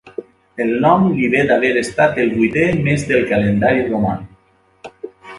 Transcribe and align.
El 0.63 0.69
nom 0.83 1.03
li 1.17 1.27
ve 1.33 1.41
d'haver 1.49 1.69
estat 1.81 2.17
el 2.23 2.31
vuitè 2.37 2.63
mes 2.87 3.03
del 3.11 3.27
calendari 3.33 3.85
romà. 3.91 4.15